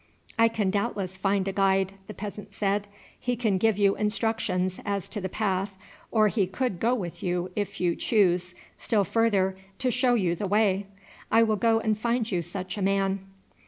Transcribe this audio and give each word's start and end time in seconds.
"I 0.39 0.47
can 0.47 0.71
doubtless 0.71 1.15
find 1.15 1.47
a 1.47 1.51
guide," 1.53 1.93
the 2.07 2.15
peasant 2.15 2.55
said; 2.55 2.87
"he 3.19 3.35
can 3.35 3.59
give 3.59 3.77
you 3.77 3.95
instructions 3.95 4.79
as 4.83 5.07
to 5.09 5.21
the 5.21 5.29
path, 5.29 5.77
or 6.09 6.27
he 6.27 6.47
could 6.47 6.79
go 6.79 6.95
with 6.95 7.21
you, 7.21 7.51
if 7.55 7.79
you 7.79 7.95
choose, 7.95 8.55
still 8.79 9.03
further, 9.03 9.55
to 9.77 9.91
show 9.91 10.15
you 10.15 10.33
the 10.33 10.47
way. 10.47 10.87
I 11.29 11.43
will 11.43 11.55
go 11.55 11.79
and 11.79 11.95
find 11.95 12.31
you 12.31 12.41
such 12.41 12.79
a 12.79 12.81
man." 12.81 13.19